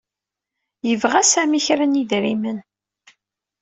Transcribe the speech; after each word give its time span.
Yebɣa 0.87 1.21
Sami 1.31 1.59
kra 1.65 1.85
n 1.85 1.97
yidrimen. 1.99 2.57